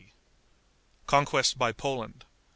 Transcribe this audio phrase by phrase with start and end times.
[1.05, 2.25] Conquests by Poland.